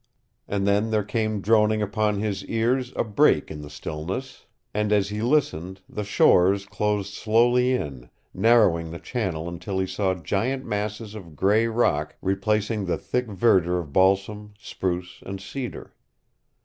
And 0.47 0.65
then 0.65 0.89
there 0.89 1.03
came 1.03 1.41
droning 1.41 1.79
upon 1.83 2.17
his 2.19 2.43
ears 2.45 2.91
a 2.95 3.03
break 3.03 3.51
in 3.51 3.61
the 3.61 3.69
stillness, 3.69 4.47
and 4.73 4.91
as 4.91 5.09
he 5.09 5.21
listened, 5.21 5.81
the 5.87 6.03
shores 6.03 6.65
closed 6.65 7.13
slowly 7.13 7.73
in, 7.73 8.09
narrowing 8.33 8.89
the 8.89 8.97
channel 8.97 9.47
until 9.47 9.77
he 9.77 9.85
saw 9.85 10.15
giant 10.15 10.65
masses 10.65 11.13
of 11.13 11.35
gray 11.35 11.67
rock 11.67 12.15
replacing 12.19 12.85
the 12.85 12.97
thick 12.97 13.27
verdure 13.27 13.77
of 13.77 13.93
balsam, 13.93 14.55
spruce, 14.59 15.21
and 15.23 15.39
cedar. 15.39 15.93